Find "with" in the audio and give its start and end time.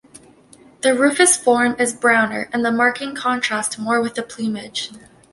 4.01-4.15